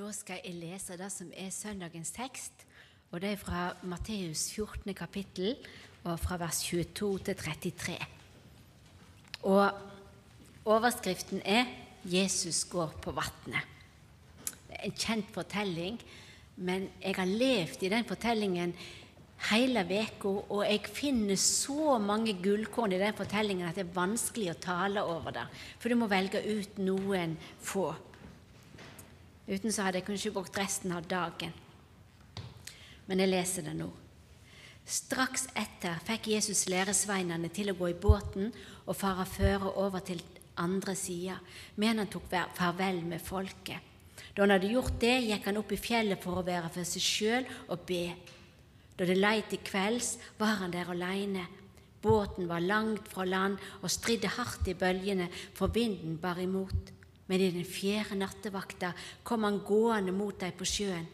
[0.00, 2.62] Da skal jeg lese det som er søndagens tekst,
[3.12, 4.94] og det er fra Matteus 14.
[4.96, 5.58] kapittel,
[6.08, 7.98] og fra vers 22 til 33.
[9.42, 9.76] Og
[10.64, 11.68] overskriften er
[12.04, 13.68] 'Jesus går på vatnet'.
[14.68, 16.00] Det er en kjent fortelling,
[16.56, 18.74] men jeg har levd i den fortellingen
[19.50, 24.50] hele uka, og jeg finner så mange gullkorn i den fortellingen at det er vanskelig
[24.50, 25.46] å tale over det,
[25.78, 27.94] for du må velge ut noen få.
[29.50, 31.50] Uten så hadde jeg kanskje brukt resten av dagen.
[33.10, 33.88] Men jeg leser det nå.
[34.86, 38.52] Straks etter fikk Jesus læresveinene til å gå i båten
[38.86, 40.22] og fare føre over til
[40.60, 41.36] andre sida,
[41.82, 43.88] men han tok farvel med folket.
[44.34, 47.02] Da han hadde gjort det, gikk han opp i fjellet for å være for seg
[47.02, 48.04] sjøl og be.
[48.94, 51.48] Da det lei til kvelds, var han der aleine.
[52.00, 56.99] Båten var langt fra land og stridde hardt i bølgene, for vinden bar imot.
[57.30, 58.90] Men i den fjerde nattevakta
[59.22, 61.06] kom han gående mot dem på sjøen.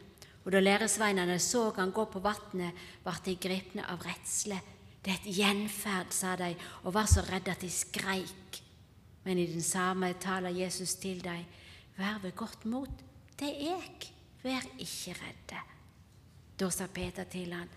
[0.47, 2.73] Og da læresveinene så han gå på vatnet,
[3.05, 4.57] ble de gripne av redsle.
[5.05, 6.55] Det er et gjenferd, sa de,
[6.87, 8.61] og var så redde at de skreik.
[9.27, 11.45] Men i den samme taler Jesus til dem,
[11.99, 13.03] vær ved godt mot,
[13.37, 15.61] det er jeg, vær ikke redde.
[16.57, 17.69] Da sa Peter til han,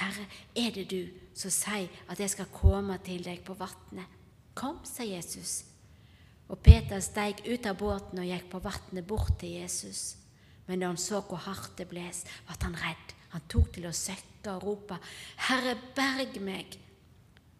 [0.00, 0.26] Herre,
[0.56, 1.04] er det du
[1.36, 4.10] som sier at jeg skal komme til deg på vatnet?
[4.58, 5.73] Kom, sa Jesus.
[6.48, 10.16] Og Peter steig ut av båten og gikk på vannet bort til Jesus.
[10.66, 13.14] Men da han så hvor hardt det bles, ble han redd.
[13.34, 14.98] Han tok til å søkke og rope,
[15.48, 16.78] Herre, berg meg!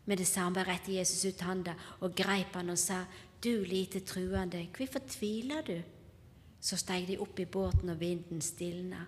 [0.05, 1.73] Med det samme rettet Jesus ut handa
[2.05, 3.05] og greip han og sa,
[3.41, 5.79] Du lite truende, hvorfor tviler du?
[6.61, 9.05] Så steg de opp i båten, og vinden stilna.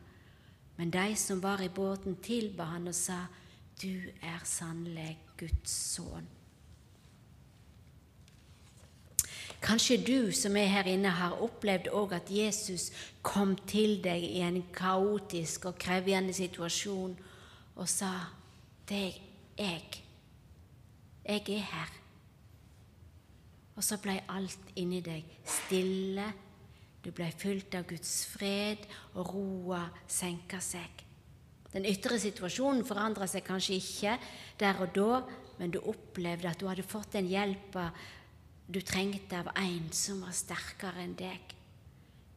[0.77, 3.27] Men de som var i båten, tilba han og sa,
[3.81, 6.36] Du er sannelig Guds sønn.
[9.61, 12.91] Kanskje du som er her inne, har opplevd òg at Jesus
[13.23, 17.17] kom til deg i en kaotisk og krevende situasjon
[17.77, 18.13] og sa,
[18.87, 19.13] 'Det er
[19.59, 20.03] jeg.
[21.25, 22.01] Jeg er her.'
[23.77, 26.33] Og så ble alt inni deg stille
[27.07, 28.83] du ble fylt av Guds fred,
[29.15, 31.05] og roa senka seg.
[31.71, 34.17] Den ytre situasjonen forandra seg kanskje ikke
[34.59, 35.21] der og da,
[35.61, 37.93] men du opplevde at du hadde fått den hjelpa
[38.67, 41.55] du trengte av en som var sterkere enn deg.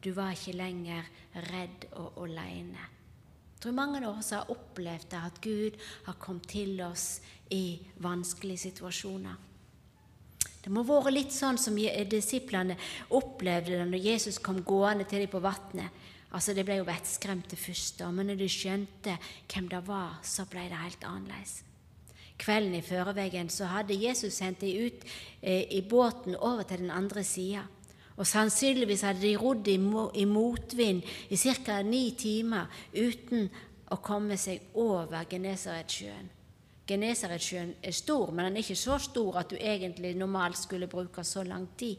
[0.00, 1.08] Du var ikke lenger
[1.50, 2.86] redd og aleine.
[3.60, 5.76] Jeg tror mange av oss har opplevd at Gud
[6.06, 7.20] har kommet til oss
[7.52, 9.36] i vanskelige situasjoner.
[10.60, 12.76] Det må ha vært litt sånn som disiplene
[13.16, 15.90] opplevde det når Jesus kom gående til dem på vannet.
[16.30, 19.16] Altså, De ble jo vettskremte først, men når de skjønte
[19.50, 21.69] hvem det var, så ble det helt annerledes.
[22.40, 25.04] Kvelden i føreveggen, så hadde Jesus sendt dem ut
[25.42, 27.66] eh, i båten over til den andre sida.
[28.16, 29.76] Og sannsynligvis hadde de rodd i,
[30.28, 31.02] motvind
[31.32, 31.80] i ca.
[31.82, 33.48] ni timer uten
[33.90, 36.28] å komme seg over Genesaretsjøen.
[36.90, 41.24] Genesaretsjøen er stor, men den er ikke så stor at du egentlig normalt skulle bruke
[41.24, 41.96] så lang tid.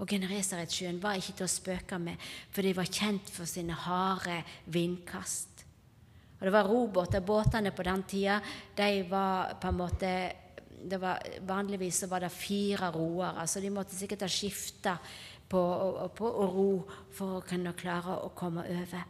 [0.00, 2.16] Og Genesaretsjøen var ikke til å spøke med,
[2.50, 4.40] for de var kjent for sine harde
[4.72, 5.49] vindkast.
[6.40, 7.20] Og det var robåter.
[7.20, 8.40] Båtene på den tida
[8.76, 10.12] de var på en måte
[10.80, 14.96] var, Vanligvis var det fire roere, så de måtte sikkert ha skifta
[15.50, 15.60] på,
[16.16, 16.70] på å ro
[17.12, 19.02] for å kunne klare å komme over.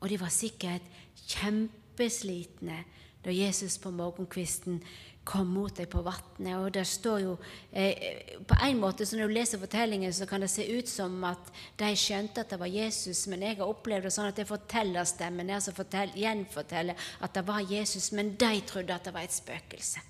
[0.00, 0.88] Og de var sikkert
[1.28, 2.82] kjempeslitne
[3.22, 4.80] da Jesus på morgenkvisten
[5.26, 6.54] kom mot deg på vannet.
[6.56, 7.34] Og det står jo
[7.72, 11.18] eh, På en måte, så når du leser fortellingen, så kan det se ut som
[11.26, 11.50] at
[11.80, 15.08] de skjønte at det var Jesus, men jeg har opplevd det sånn at det forteller
[15.08, 19.34] stemmen altså fortell, gjenforteller at det var Jesus, men de trodde at det var et
[19.34, 20.04] spøkelse.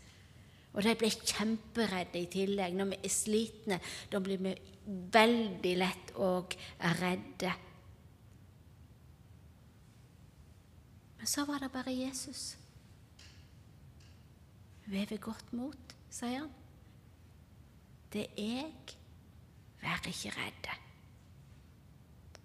[0.76, 2.74] Og de ble kjemperedde i tillegg.
[2.76, 3.78] Når vi er slitne,
[4.12, 4.52] da blir vi
[5.16, 6.52] veldig lett og
[7.00, 7.54] redde.
[11.16, 12.58] Men så var det bare Jesus.
[14.86, 16.50] Veve godt mot, sier han.
[18.12, 18.96] Det er jeg.
[19.82, 20.76] Vær ikke redde.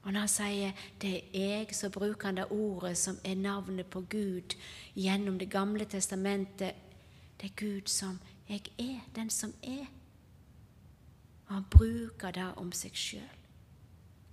[0.02, 0.72] Og når han sier
[1.02, 4.55] 'det er jeg', så bruker han det ordet som er navnet på Gud
[4.96, 6.73] gjennom Det gamle testamentet.
[7.41, 9.87] Det er Gud som 'jeg er den som er'.
[11.47, 13.37] Og han bruker det om seg sjøl.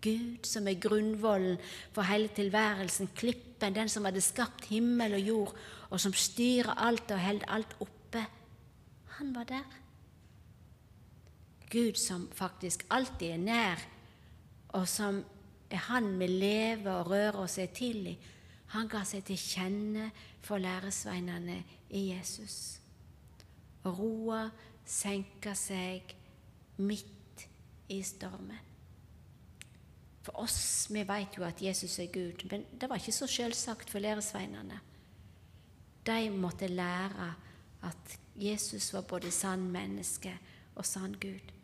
[0.03, 1.59] Gud som er grunnvollen
[1.93, 5.57] for hele tilværelsen, klippen, den som hadde skapt himmel og jord,
[5.91, 7.98] og som styrer alt og holder alt oppe
[9.19, 9.79] han var der.
[11.71, 13.83] Gud som faktisk alltid er nær,
[14.69, 15.25] og som
[15.71, 18.19] er Han vi lever og rører oss til i.
[18.73, 20.11] Han ga seg til kjenne
[20.45, 22.81] for læresveinene i Jesus.
[23.85, 24.49] Og roa
[24.85, 26.15] senka seg
[26.77, 27.45] midt
[27.89, 28.65] i stormen.
[30.23, 33.91] For oss, vi vet jo at Jesus er Gud, men det var ikke så selvsagt
[33.91, 34.81] for læresveinene.
[36.07, 37.35] De måtte lære
[37.83, 40.33] at Jesus var både sann menneske
[40.79, 41.55] og sann Gud.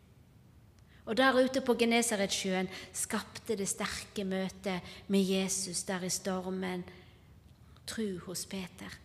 [1.05, 6.83] Og der ute på Genesaretsjøen skapte det sterke møtet med Jesus der i stormen
[7.85, 9.01] tru hos Peter.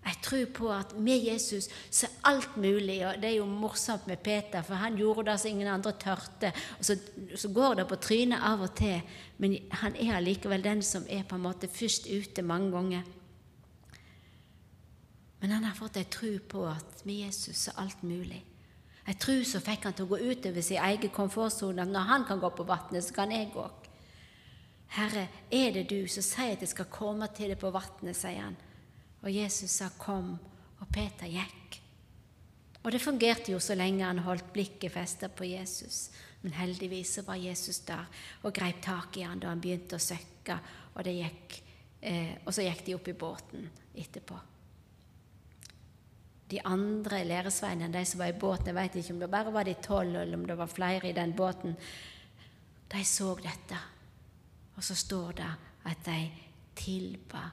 [0.00, 3.06] Jeg tror på at med Jesus så er alt mulig.
[3.06, 6.52] og Det er jo morsomt med Peter, for han gjorde det så ingen andre tørte.
[6.78, 6.96] og så,
[7.36, 9.00] så, går det på trynet av og til,
[9.38, 13.02] men han er allikevel den som er på en måte først ute mange ganger.
[15.40, 18.42] Men han har fått ei tro på at med Jesus er alt mulig.
[19.08, 21.86] Ei tro som fikk han til å gå utover sin egen komfortsone.
[21.88, 23.64] Når han kan gå på vannet, så kan jeg gå.
[24.96, 28.42] Herre, er det du som sier at jeg skal komme til deg på vannet, sier
[28.42, 28.58] han.
[29.22, 30.38] Og Jesus sa 'kom',
[30.80, 31.80] og Peter gikk.
[32.82, 36.10] Og det fungerte jo så lenge han holdt blikket festet på Jesus.
[36.42, 38.06] Men heldigvis så var Jesus der
[38.42, 40.58] og greip tak i han da han begynte å søkke,
[40.94, 41.62] og, gikk,
[42.02, 44.40] eh, og så gikk de opp i båten etterpå
[46.50, 49.64] de andre læresveinene, de som var i båten, jeg vet ikke om det bare var
[49.64, 51.76] de tolv, eller om det var flere i den båten,
[52.92, 53.78] de så dette.
[54.76, 55.50] Og så står det
[55.84, 56.30] at de
[56.76, 57.50] tilba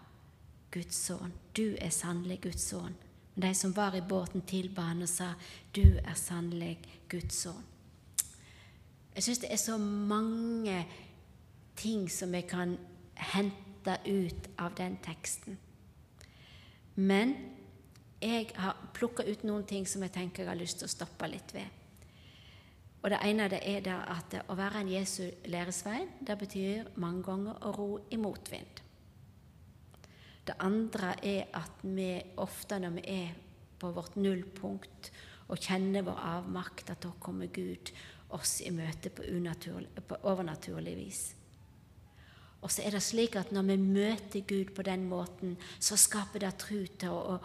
[0.71, 1.33] Guds sønn.
[1.57, 2.95] Du er sannelig Guds sønn.
[3.35, 5.33] Men de som var i båten, tilba han og sa,
[5.75, 6.79] Du er sannelig
[7.09, 7.63] Guds sønn.
[9.15, 10.85] Jeg syns det er så mange
[11.75, 12.77] ting som vi kan
[13.15, 15.57] hente ut av den teksten.
[16.95, 17.35] Men
[18.21, 21.29] jeg har plukka ut noen ting som jeg tenker jeg har lyst til å stoppe
[21.29, 21.67] litt ved.
[23.03, 27.61] Og Det ene det er at å være en Jesu læresvein det betyr mange ganger
[27.63, 28.81] å ro i motvind.
[30.47, 33.33] Det andre er at vi ofte når vi er
[33.79, 35.11] på vårt nullpunkt
[35.47, 37.91] og kjenner vår avmakt, at da kommer Gud
[38.35, 39.23] oss i møte på,
[40.07, 41.21] på overnaturlig vis.
[42.61, 46.43] Og så er det slik at når vi møter Gud på den måten, så skaper
[46.43, 47.37] det tro til å,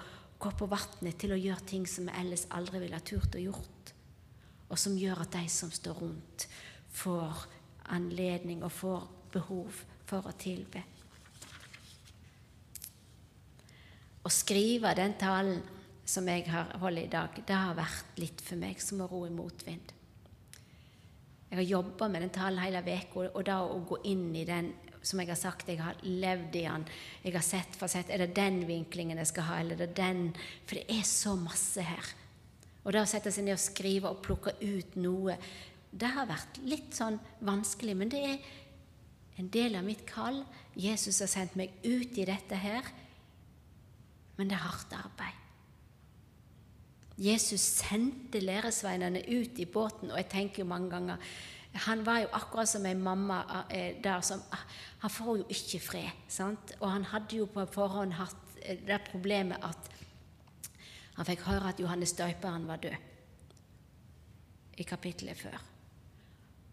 [0.43, 3.43] gå på vannet til å gjøre ting som vi ellers aldri ville ha turt å
[3.43, 3.93] gjort,
[4.69, 6.47] og som gjør at de som står rundt,
[6.93, 7.44] får
[7.94, 10.83] anledning og får behov for å tilbe.
[14.23, 15.62] Å skrive den talen
[16.06, 19.25] som jeg har holdt i dag, det har vært litt for meg som å ro
[19.27, 19.94] i motvind.
[21.50, 24.73] Jeg har jobba med den talen hele uka, og da å gå inn i den
[25.03, 26.87] som jeg har sagt, jeg har levd i den.
[27.25, 29.97] Jeg har sett for sett, Er det den vinklingen jeg skal ha, eller er det
[29.97, 30.33] den?
[30.67, 32.15] For det er så masse her.
[32.85, 35.37] Og det å sette seg ned og skrive og plukke ut noe,
[35.93, 37.95] det har vært litt sånn vanskelig.
[37.99, 38.39] Men det er
[39.39, 40.43] en del av mitt kall.
[40.75, 42.87] Jesus har sendt meg ut i dette her.
[44.39, 45.39] Men det er hardt arbeid.
[47.23, 51.35] Jesus sendte læresveinene ut i båten, og jeg tenker jo mange ganger
[51.73, 54.65] han var jo akkurat som ei mamma eh, der som ah,
[54.99, 56.11] Han får jo ikke fred.
[56.29, 56.75] sant?
[56.81, 59.91] Og han hadde jo på forhånd hatt eh, det problemet at
[61.17, 62.95] han fikk høre at Johannes døperen var død
[64.77, 65.59] i kapittelet før.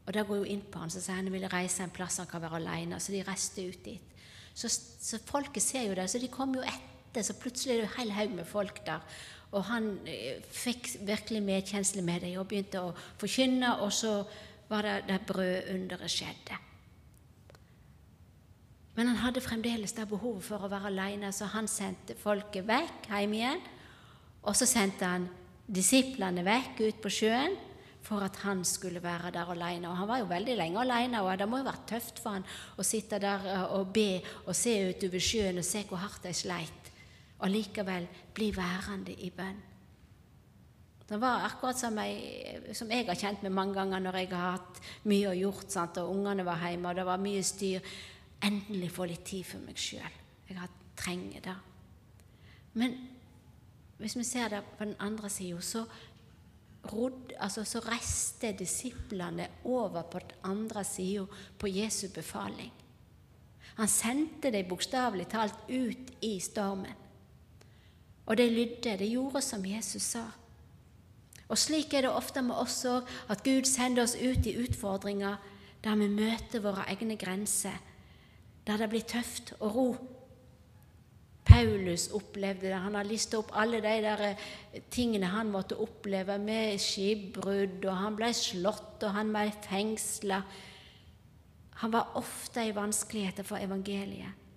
[0.06, 2.28] Og Det går jo inn på han, så sier han ville reise en plass han
[2.28, 3.00] kan være alene.
[3.00, 4.16] Så de reiste ut dit.
[4.54, 7.22] Så, så folket ser jo det, så de kom jo etter.
[7.22, 9.04] Så plutselig er det en hel haug med folk der.
[9.52, 13.75] Og han eh, fikk virkelig medkjensle med dem og begynte å forkynne.
[13.86, 14.16] Og så
[14.69, 16.57] var det der brødunderet skjedde.
[18.95, 23.07] Men han hadde fremdeles det behovet for å være alene, så han sendte folket vekk
[23.07, 23.61] hjem igjen.
[24.44, 25.28] Og så sendte han
[25.69, 27.56] disiplene vekk ut på sjøen
[28.04, 29.90] for at han skulle være der alene.
[29.90, 32.47] Og han var jo veldig lenge alene, og det må jo vært tøft for han
[32.80, 36.33] å sitte der eh, og be og se utover sjøen og se hvor hardt de
[36.35, 36.92] sleit,
[37.40, 39.59] og likevel bli værende i bønn.
[41.09, 44.59] Det var akkurat som jeg, som jeg, har kjent meg mange ganger når jeg har
[44.59, 45.97] hatt mye å gjort, sant?
[45.97, 47.95] og ungene var hjemme, og det var mye styr.
[48.45, 50.19] Endelig få litt tid for meg sjøl.
[50.49, 51.56] Jeg har trenger det.
[52.73, 52.95] Men
[53.97, 55.85] hvis vi ser det på den andre sida, så,
[57.39, 61.25] altså, så reiste disiplene over på den andre sida
[61.59, 62.71] på Jesu befaling.
[63.80, 66.95] Han sendte dem bokstavelig talt ut i stormen.
[68.25, 70.25] Og de lydde, de gjorde som Jesus sa.
[71.49, 75.39] Og slik er det ofte med oss òg, at Gud sender oss ut i utfordringer
[75.83, 77.75] der vi møter våre egne grenser,
[78.68, 79.89] der det blir tøft å ro.
[81.49, 82.77] Paulus opplevde det.
[82.77, 84.44] Han har lista opp alle de der eh,
[84.94, 90.44] tingene han måtte oppleve med skipbrudd, og han ble slått, og han ble fengsla.
[91.81, 94.48] Han var ofte i vanskeligheter for evangeliet.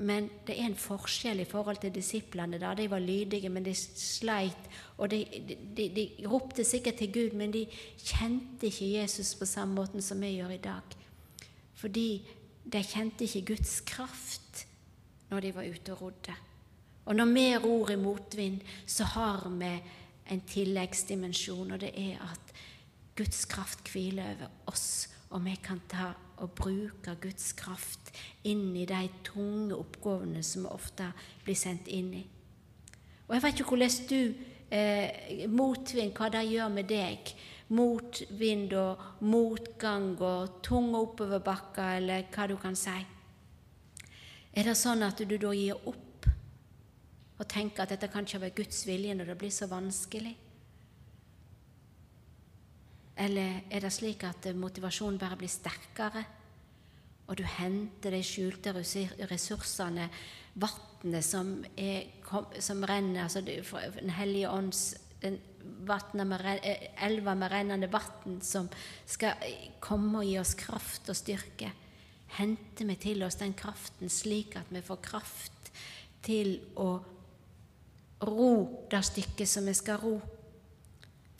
[0.00, 2.58] Men det er en forskjell i forhold til disiplene.
[2.58, 2.72] da.
[2.74, 4.68] De var lydige, men de sleit.
[4.96, 5.24] Og de,
[5.76, 7.66] de, de, ropte sikkert til Gud, men de
[7.98, 10.96] kjente ikke Jesus på samme måten som vi gjør i dag.
[11.74, 12.08] Fordi
[12.72, 14.66] de kjente ikke Guds kraft
[15.30, 16.34] når de var ute og rodde.
[17.04, 19.70] Og når vi ror i motvind, så har vi
[20.30, 22.52] en tilleggsdimensjon, og det er at
[23.16, 26.10] Guds kraft hviler over oss, og vi kan ta
[26.40, 28.10] og bruke Guds kraft
[28.48, 31.10] inn i de tunge oppgavene som vi ofte
[31.44, 32.24] blir sendt inn i.
[33.28, 34.20] Og Jeg vet ikke hvordan du
[34.74, 37.32] eh, Motvind, hva det gjør med deg.
[37.70, 42.98] Motvind og motgang og tunge oppoverbakker, eller hva du kan si.
[44.50, 46.26] Er det sånn at du da gir opp
[47.40, 50.34] og tenker at dette kan ikke være Guds vilje når det blir så vanskelig?
[53.20, 56.24] Eller er det slik at motivasjonen bare blir sterkere,
[57.28, 60.08] og du henter de skjulte ressursene,
[60.60, 61.52] vannet som,
[62.58, 65.38] som, renner, altså Den hellige ånds den
[66.28, 66.60] med,
[67.04, 68.68] elva med rennende vann som
[69.06, 69.36] skal
[69.80, 71.70] komme og gi oss kraft og styrke.
[72.38, 75.72] Henter vi til oss den kraften slik at vi får kraft
[76.24, 76.90] til å
[78.26, 78.52] ro
[78.90, 80.18] det stykket som vi skal ro.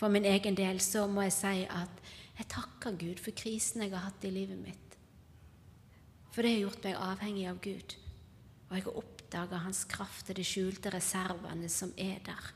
[0.00, 1.98] For min egen del så må jeg si at
[2.38, 4.94] jeg takker Gud for krisen jeg har hatt i livet mitt.
[6.32, 7.96] For det har gjort meg avhengig av Gud.
[8.70, 12.48] Og jeg har oppdaga Hans kraft og de skjulte reservene som er der.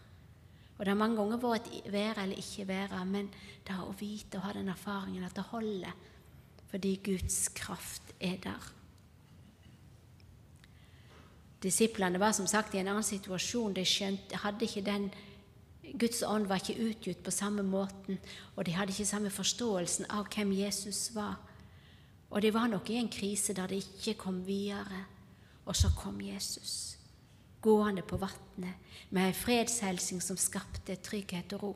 [0.79, 3.29] Og det har mange ganger vært være eller ikke være, men
[3.67, 5.93] det å vite og ha den erfaringen at det holder
[6.75, 8.65] fordi Guds kraft er der.
[11.63, 13.77] Disiplene var som sagt i en annen situasjon.
[13.77, 15.07] De skjønte, hadde ikke den
[15.93, 18.19] Guds ånd var ikke utgitt på samme måten,
[18.57, 21.37] og de hadde ikke samme forståelsen av hvem Jesus var.
[22.31, 25.05] Og de var nok i en krise der de ikke kom videre.
[25.65, 26.97] Og så kom Jesus,
[27.63, 28.75] gående på vannet
[29.11, 31.75] med ei fredshelsing som skapte trygghet og ro.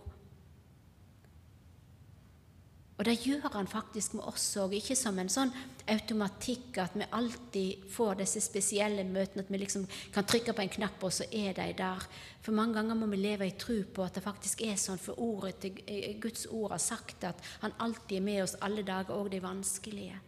[2.98, 5.52] Og det gjør han faktisk med oss òg, ikke som en sånn
[5.88, 10.72] automatikk at vi alltid får disse spesielle møtene, at vi liksom kan trykke på en
[10.80, 12.06] knapp, og så er de der.
[12.42, 15.20] For mange ganger må vi leve i tro på at det faktisk er sånn, for
[15.22, 19.14] ordet til eh, Guds ord har sagt at han alltid er med oss alle dager,
[19.14, 20.18] òg de vanskelige.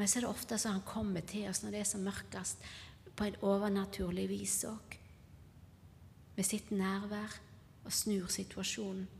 [0.00, 2.64] Men så er det ofte så han kommer til oss når det er som mørkest,
[3.18, 4.96] på en overnaturlig vis òg.
[6.38, 7.36] Med sitt nærvær
[7.84, 9.17] og snur situasjonen.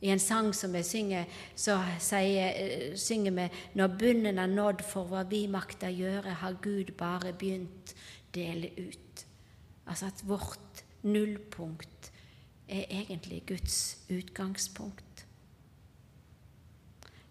[0.00, 1.26] I en sang som vi synger,
[1.58, 6.60] så sier, eh, synger vi når bunnen er nådd for hva vi makter gjøre, har
[6.62, 7.94] Gud bare begynt
[8.34, 9.24] dele ut.
[9.86, 12.12] Altså at vårt nullpunkt
[12.68, 15.24] er egentlig Guds utgangspunkt.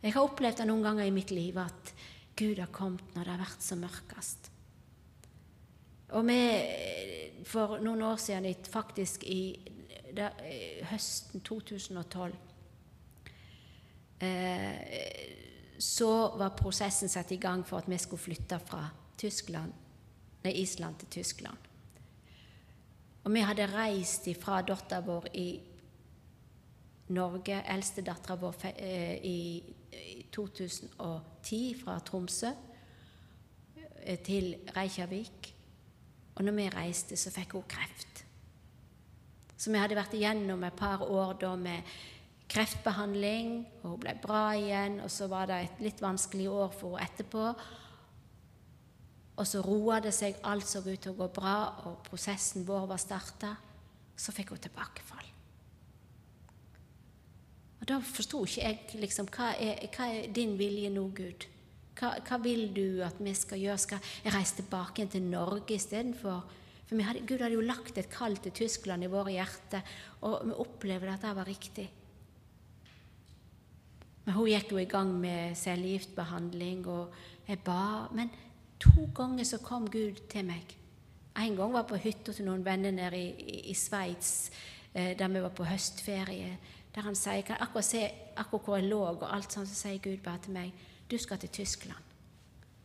[0.03, 1.93] Jeg har opplevd det noen ganger i mitt liv at
[2.35, 4.51] Gud har kommet når det har vært som mørkest.
[6.09, 6.41] Og vi,
[7.47, 9.55] for noen år siden, faktisk i
[10.15, 12.46] da, eh, høsten 2012 Eh,
[15.77, 18.81] så var prosessen satt i gang for at vi skulle flytte fra
[19.17, 19.73] Tyskland,
[20.43, 21.67] nei, Island til Tyskland.
[23.27, 25.47] Og vi hadde reist fra dattera vår i
[27.11, 29.63] Norge, eldstedattera vår, eh, i
[30.31, 32.51] 2010 fra Tromsø
[34.03, 35.53] eh, til Reykjavik.
[36.35, 38.23] Og når vi reiste, så fikk hun kreft.
[39.57, 41.81] Så vi hadde vært igjennom et par år da med
[42.51, 45.01] kreftbehandling, og hun ble bra igjen.
[45.03, 47.45] Og så var det et litt vanskelig år for henne etterpå.
[49.37, 52.87] Og så roa det seg, alt så ut til å gå bra, og prosessen vår
[52.89, 53.53] var starta.
[54.17, 55.27] Så fikk hun tilbakefall.
[57.77, 61.45] Og Da forsto ikke jeg liksom, hva er, hva er din vilje nå, Gud?
[61.97, 63.81] Hva, hva, vil du at vi skal gjøre?
[63.81, 66.41] Skal jeg reise tilbake til Norge istedenfor?
[66.87, 69.85] For hadde, Gud hadde jo lagt et kall til Tyskland i våre hjerter,
[70.25, 71.87] og vi opplevde at det var riktig.
[74.27, 77.13] Men hun gikk jo i gang med cellegiftbehandling, og
[77.47, 78.09] jeg ba.
[78.11, 78.27] Men
[78.79, 80.73] to ganger så kom Gud til meg.
[81.39, 84.51] En gang var jeg på hytta til noen venner nede i, i, i Sveits,
[84.91, 86.57] eh, der vi var på høstferie.
[86.95, 88.03] Der han sier, kan akkurat se
[88.35, 91.39] akkurat hvor jeg lå, og alt sånt, så sier Gud bare til meg du skal
[91.39, 92.13] til Tyskland.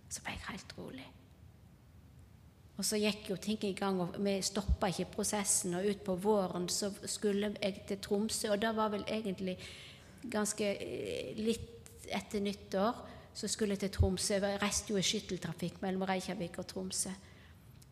[0.08, 1.08] Så ble jeg helt rolig.
[2.78, 5.74] Og så gikk jo ting i gang, og vi stoppa ikke prosessen.
[5.74, 9.58] Og utpå våren så skulle jeg til Tromsø, og da var vel egentlig
[10.30, 13.02] ganske eh, litt etter nyttår
[13.34, 14.36] så skulle jeg til Tromsø.
[14.36, 17.12] Jeg reiste jo i skytteltrafikk mellom Reykjavik og Tromsø.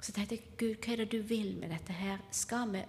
[0.01, 2.21] Så tenkte jeg Gud, hva er det du vil med dette her?
[2.33, 2.83] Skal vi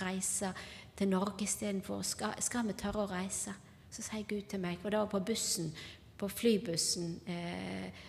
[0.00, 0.52] reise
[0.96, 2.02] til Norge istedenfor?
[2.06, 3.54] Skal, skal vi tørre å reise?
[3.90, 5.72] Så sier Gud til meg, og det var på bussen,
[6.20, 8.02] på flybussen eh,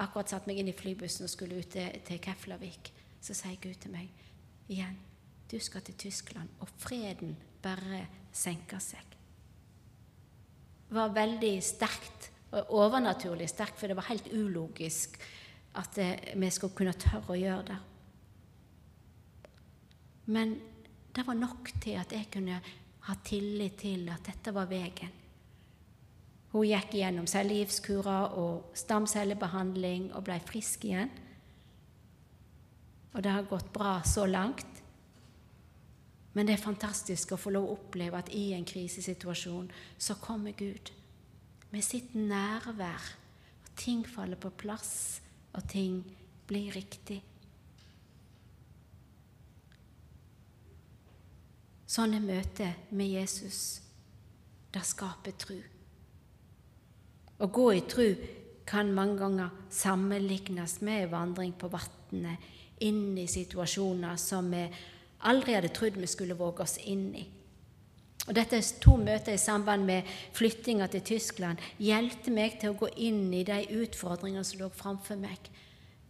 [0.00, 3.76] akkurat satt meg inn i flybussen og skulle ut til, til Keflavik, så sier Gud
[3.82, 4.08] til meg
[4.72, 4.96] igjen
[5.52, 9.04] du skal til Tyskland, og freden bare senker seg.
[10.92, 15.16] Var veldig sterkt, overnaturlig sterkt, for det var helt ulogisk
[15.80, 17.78] at eh, vi skulle kunne tørre å gjøre det.
[20.32, 20.54] Men
[21.12, 22.60] det var nok til at jeg kunne
[23.08, 25.18] ha tillit til at dette var veien.
[26.52, 31.10] Hun gikk gjennom cellegiftkurer og stamcellebehandling og ble frisk igjen.
[33.12, 34.71] Og det har gått bra så langt.
[36.32, 39.68] Men det er fantastisk å få lov å oppleve at i en krisesituasjon
[40.00, 40.92] så kommer Gud
[41.72, 43.10] med sitt nærvær.
[43.64, 45.20] Og ting faller på plass,
[45.52, 46.00] og ting
[46.48, 47.20] blir riktig.
[51.92, 53.82] Sånne møter med Jesus,
[54.72, 55.58] det skaper tru.
[57.42, 58.06] Å gå i tru
[58.68, 62.48] kan mange ganger sammenlignes med vandring på vannet
[62.86, 64.62] inn i situasjoner som vi
[65.28, 67.24] aldri hadde trodd vi skulle våge oss inn i.
[68.28, 72.78] Og Dette er to møter i samband med flyttinga til Tyskland hjelpte meg til å
[72.78, 75.50] gå inn i de utfordringene som lå framfor meg.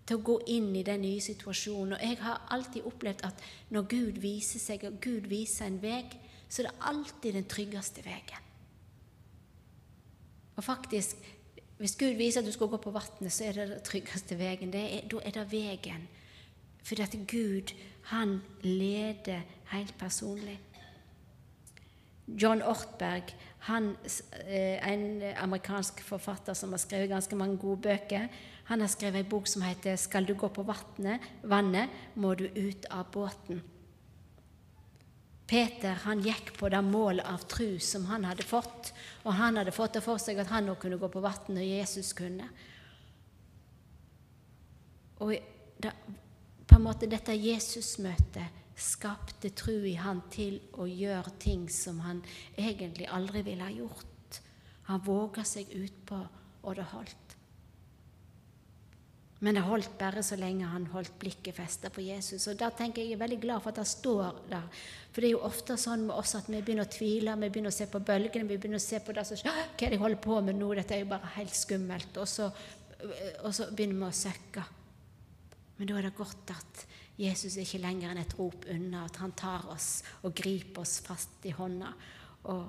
[0.04, 1.94] Til å gå inn i den nye situasjonen.
[1.96, 6.04] Og jeg har alltid opplevd at når Gud viser seg, og Gud viser en vei,
[6.48, 8.48] så er det alltid den tryggeste veien.
[10.58, 11.16] Og faktisk,
[11.78, 14.74] hvis Gud viser at du skal gå på vannet, så er det den tryggeste veien.
[14.74, 14.82] da
[15.22, 16.04] er det veien.
[16.82, 20.58] Fordi at Gud, han leder helt personlig.
[22.26, 23.96] John Ortberg, han,
[24.46, 28.28] eh, en amerikansk forfatter som har skrevet ganske mange gode bøker,
[28.64, 30.62] han har skrevet en bok som heter 'Skal du gå på
[31.42, 33.60] vannet, må du ut av båten'.
[35.46, 38.92] Peter han gikk på det målet av tru som han hadde fått.
[39.24, 41.66] Og han hadde fått det for seg at han òg kunne gå på vann når
[41.66, 42.48] Jesus kunne.
[45.20, 45.36] Og
[45.82, 45.92] det,
[46.82, 52.22] på at dette Jesusmøtet skapte tro i han til å gjøre ting som han
[52.56, 54.40] egentlig aldri ville ha gjort.
[54.88, 56.18] Han våga seg utpå,
[56.62, 57.36] og det holdt.
[59.42, 62.44] Men det holdt bare så lenge han holdt blikket festa på Jesus.
[62.46, 64.68] Og da tenker Jeg jeg er veldig glad for at det står der.
[65.10, 67.74] For det er jo ofte sånn med oss at vi begynner å tvile, vi begynner
[67.74, 70.02] å se på bølgene, vi begynner å se på det som Hva er det jeg
[70.04, 70.70] holder på med nå?
[70.78, 72.22] Dette er jo bare helt skummelt.
[72.22, 72.52] Og så,
[73.42, 74.64] og så begynner vi å søkke.
[75.78, 76.84] Men da er det godt at
[77.18, 81.44] Jesus ikke lenger enn et rop unna, at han tar oss og griper oss fast
[81.48, 81.92] i hånda
[82.50, 82.68] og,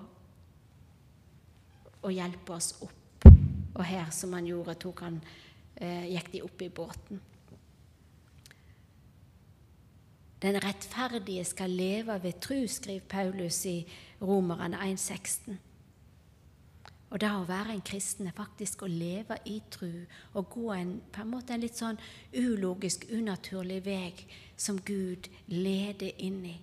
[2.02, 3.28] og hjelper oss opp.
[3.74, 5.20] Og her, som han gjorde, tok han
[5.76, 7.22] eh, gikk de opp i båten.
[10.44, 13.78] Den rettferdige skal leve ved tru, skriver Paulus i
[14.22, 15.56] Romerne 1,16.
[17.14, 20.02] Og det å være en kristen er faktisk å leve i tru
[20.34, 22.00] og gå en, på en måte en litt sånn
[22.34, 24.08] ulogisk, unaturlig vei
[24.58, 26.56] som Gud leder inn i.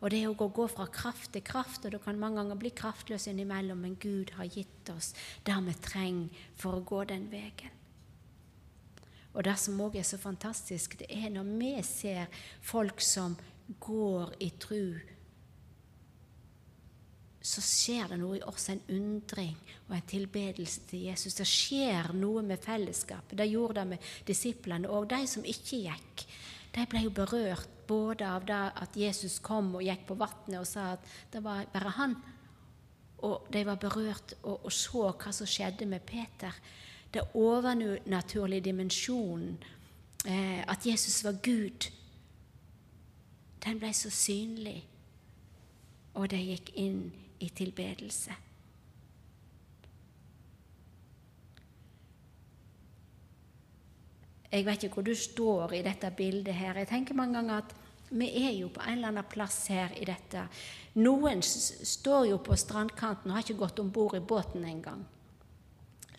[0.00, 2.70] Og det er å gå fra kraft til kraft, og du kan mange ganger bli
[2.72, 5.10] kraftløs innimellom, men Gud har gitt oss
[5.44, 7.76] det vi trenger for å gå den veien.
[9.34, 12.30] Og det som òg er så fantastisk, det er når vi ser
[12.66, 13.36] folk som
[13.82, 14.98] går i tru,
[17.40, 19.56] så skjer det noe i oss, en undring
[19.88, 21.38] og en tilbedelse til Jesus.
[21.38, 23.38] Det skjer noe med fellesskapet.
[23.38, 24.90] Det gjorde det med disiplene.
[24.92, 26.26] Og de som ikke gikk,
[26.74, 30.68] de ble jo berørt både av det at Jesus kom og gikk på vannet og
[30.68, 32.14] sa at det var bare han.
[33.26, 36.54] Og de var berørt og, og så hva som skjedde med Peter
[37.10, 39.56] det overnaturlige dimensjonen,
[40.26, 41.90] eh, at Jesus var Gud,
[43.64, 44.84] den ble så synlig,
[46.14, 48.36] og de gikk inn i tilbedelse.
[54.50, 56.80] Jeg vet ikke hvor du står i dette bildet her.
[56.82, 57.74] Jeg tenker mange ganger at
[58.10, 60.42] vi er jo på en eller annen plass her i dette.
[60.98, 65.04] Noen står jo på strandkanten og har ikke gått om bord i båten engang.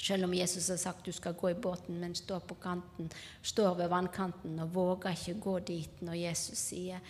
[0.02, 3.12] Selv om Jesus har sagt du skal gå i båten, men står på kanten,
[3.44, 7.04] står ved vannkanten og våger ikke gå dit når Jesus sier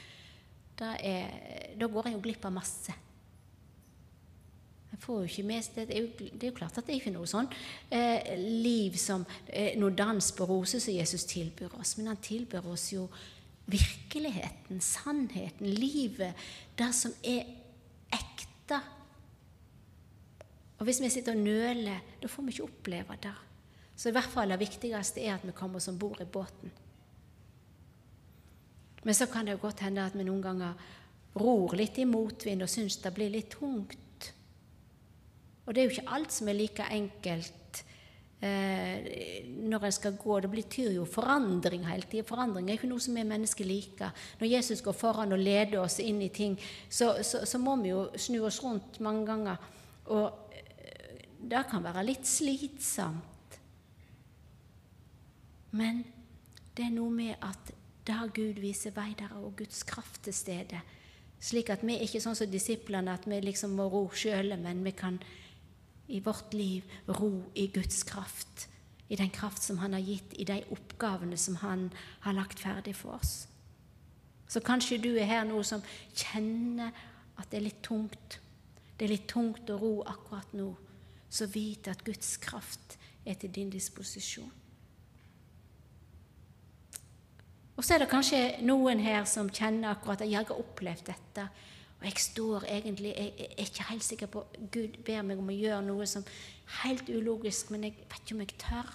[0.82, 1.30] Da, er,
[1.78, 2.96] da går en jo glipp av masse.
[5.00, 7.14] Får jo ikke med det, er jo, det er jo klart at det er ikke
[7.16, 7.48] noe sånn
[7.90, 12.68] eh, liv som eh, noe dans på roser som Jesus tilbyr oss, men han tilbyr
[12.68, 13.08] oss jo
[13.72, 16.36] virkeligheten, sannheten, livet,
[16.76, 17.46] det som er
[18.12, 18.82] ekte
[20.82, 23.36] og hvis vi sitter og nøler, da får vi ikke oppleve det.
[23.94, 26.72] Så i hvert fall det viktigste er at vi kommer oss om bord i båten.
[29.06, 30.82] Men så kan det jo godt hende at vi noen ganger
[31.38, 34.01] ror litt i motvind og syns det blir litt tungt.
[35.66, 37.84] Og det er jo ikke alt som er like enkelt
[38.42, 40.40] eh, når en skal gå.
[40.40, 42.26] Det betyr jo forandring hele tida.
[42.28, 44.16] Forandring er ikke noe som vi mennesker liker.
[44.40, 46.58] Når Jesus går foran og leder oss inn i ting,
[46.90, 49.68] så, så, så må vi jo snu oss rundt mange ganger.
[50.10, 53.60] Og eh, det kan være litt slitsomt.
[55.72, 56.02] Men
[56.76, 57.72] det er noe med at
[58.08, 60.82] da Gud viser vei, der og Guds kraft til stede.
[61.42, 64.84] Slik at vi ikke er sånn som disiplene, at vi liksom må ro sjøle, men
[64.86, 65.20] vi kan
[66.12, 68.68] i vårt liv ro i Guds kraft,
[69.08, 71.90] i den kraft som Han har gitt, i de oppgavene som Han
[72.22, 73.48] har lagt ferdig for oss.
[74.48, 76.92] Så kanskje du er her nå som kjenner
[77.40, 78.40] at det er litt tungt.
[78.98, 80.74] Det er litt tungt å ro akkurat nå.
[81.32, 84.52] Så vit at Guds kraft er til din disposisjon.
[87.80, 91.48] Og så er det kanskje noen her som kjenner akkurat at jeg har opplevd dette.
[92.02, 95.56] Og jeg står egentlig Jeg er ikke helt sikker på Gud ber meg om å
[95.56, 96.26] gjøre noe som
[96.82, 98.90] helt ulogisk, men jeg vet ikke om jeg tør.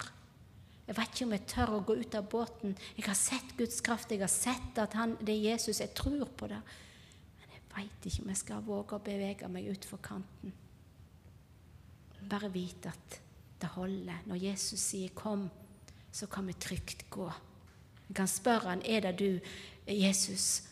[0.87, 2.75] Jeg vet ikke om jeg tør å gå ut av båten.
[2.97, 5.81] Jeg har sett Guds kraft, jeg har sett at han, det er Jesus.
[5.83, 6.61] Jeg tror på det.
[7.39, 10.55] Men jeg vet ikke om jeg skal våge å bevege meg utfor kanten.
[12.27, 13.21] Bare vite at
[13.63, 14.23] det holder.
[14.27, 15.51] Når Jesus sier 'kom',
[16.13, 17.33] så kan vi trygt gå.
[18.09, 19.41] Vi kan spørre han, 'Er det du,
[19.87, 20.63] Jesus?'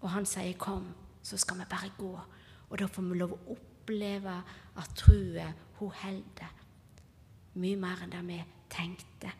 [0.00, 2.12] Og han sier 'kom' så skal vi bare gå.
[2.68, 4.34] Og da får vi lov å oppleve
[4.78, 5.46] at trua,
[5.80, 6.52] hun holder.
[7.56, 8.38] Mye mer enn det vi
[8.70, 9.32] tenkte.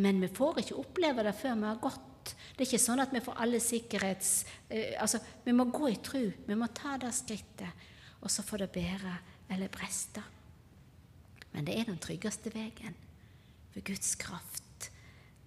[0.00, 2.32] Men vi får ikke oppleve det før vi har gått.
[2.54, 4.32] Det er ikke sånn at vi får alle sikkerhets...
[4.68, 6.30] Eh, altså, Vi må gå i tru.
[6.46, 7.88] Vi må ta det skrittet.
[8.20, 9.14] Og så får det bære
[9.50, 10.22] eller breste.
[11.52, 12.94] Men det er den tryggeste veien.
[13.72, 14.69] For Guds kraft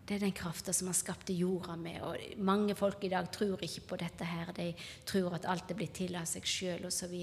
[0.04, 2.02] det er den krafta som har skapt jorda med.
[2.04, 4.52] Og mange folk i dag tror ikke på dette her.
[4.56, 4.74] De
[5.08, 7.14] tror at alt er blitt til av seg sjøl osv.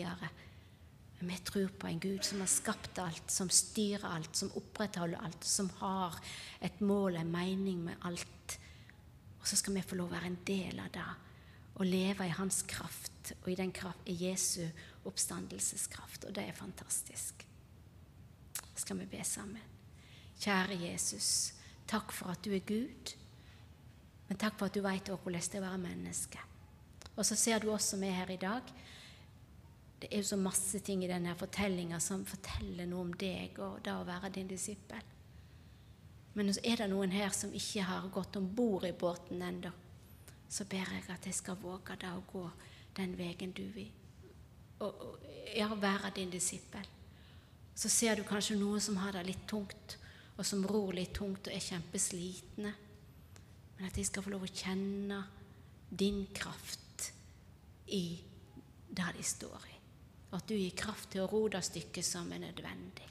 [1.20, 5.20] Men vi tror på en Gud som har skapt alt, som styrer alt, som opprettholder
[5.20, 6.16] alt, som har
[6.64, 8.56] et mål, en mening med alt.
[9.40, 11.10] Og så skal vi få lov å være en del av det
[11.80, 14.64] og leve i hans kraft og i, den kraft, i Jesu
[15.08, 16.26] oppstandelseskraft.
[16.28, 17.44] Og det er fantastisk.
[18.76, 19.64] Skal vi be sammen?
[20.40, 21.60] Kjære Jesus.
[21.90, 23.14] Takk for at du er Gud,
[24.29, 26.42] men takk for at du vet hvordan det er å være menneske.
[27.16, 28.68] Og så ser du oss som er her i dag.
[30.00, 33.81] Det er jo så masse ting i denne fortellinga som forteller noe om deg og
[33.85, 35.03] det å være din disippel.
[36.38, 39.72] Men så er det noen her som ikke har gått om bord i båten ennå.
[40.50, 42.44] Så ber jeg at jeg skal våge det å gå
[42.96, 43.90] den veien du vil.
[44.81, 45.26] Og, og
[45.57, 46.87] ja, være din disippel.
[47.74, 49.98] Så ser du kanskje noen som har det litt tungt
[50.36, 52.72] og som ror litt tungt og er kjempeslitne.
[53.76, 55.20] Men at de skal få lov å kjenne
[55.90, 57.10] din kraft
[57.96, 58.04] i
[58.90, 59.78] der de står i.
[60.30, 63.08] Og at du gir kraft til å ro det stykket som er nødvendig.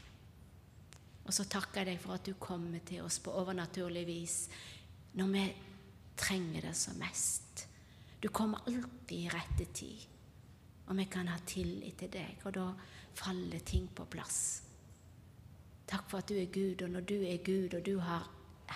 [1.27, 4.38] Og så takker jeg deg for at du kommer til oss på overnaturlig vis
[5.19, 5.43] når vi
[6.19, 7.65] trenger det som mest.
[8.19, 10.08] Du kommer alltid i rette tid,
[10.88, 12.65] og vi kan ha tillit til deg, og da
[13.15, 14.39] faller ting på plass.
[15.89, 18.30] Takk for at du er Gud, og når du er Gud, og du har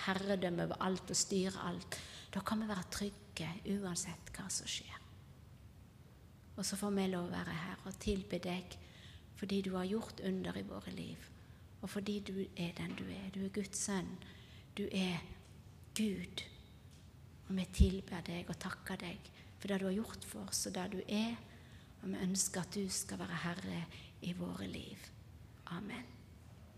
[0.06, 1.98] herredømme over alt og styrer alt,
[2.34, 4.98] da kan vi være trygge uansett hva som skjer.
[6.56, 8.78] Og så får vi lov å være her og tilbe deg
[9.34, 11.30] fordi du har gjort under i våre liv,
[11.82, 13.26] og fordi du er den du er.
[13.34, 14.14] Du er Guds sønn.
[14.78, 15.18] Du er
[15.98, 16.44] Gud.
[17.48, 20.78] Og vi tilber deg og takker deg for det du har gjort for oss, og
[20.78, 21.36] det du er.
[22.00, 23.84] Og vi ønsker at du skal være herre
[24.22, 25.10] i våre liv.
[25.76, 26.13] Amen.